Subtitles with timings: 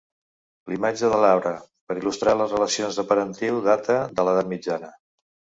[0.71, 1.51] La imatge de l'arbre
[1.91, 4.95] per il·lustrar les relacions de parentiu data de l'Edat mitjana.